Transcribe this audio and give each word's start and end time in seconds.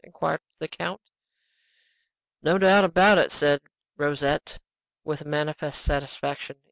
inquired 0.03 0.39
the 0.57 0.67
count. 0.67 0.99
"No 2.41 2.57
doubt 2.57 2.83
about 2.85 3.19
it!" 3.19 3.31
said 3.31 3.61
Rosette, 3.97 4.57
with 5.03 5.25
manifest 5.25 5.79
satisfaction. 5.83 6.57